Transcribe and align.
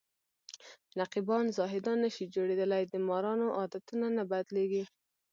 رقیبان 0.99 1.45
زاهدان 1.57 1.97
نشي 2.05 2.25
جوړېدلی 2.35 2.83
د 2.87 2.93
مارانو 3.07 3.47
عادتونه 3.59 4.07
نه 4.17 4.23
بدلېږي 4.31 4.83